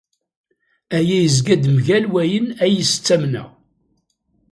[0.97, 3.49] Aya yezga-d mgal wayen ayyes ttamneɣ.